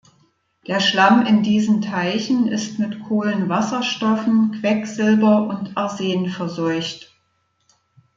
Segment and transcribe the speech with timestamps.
[0.65, 7.13] Der Schlamm in diesen Teichen ist mit Kohlenwasserstoffen, Quecksilber und Arsen verseucht.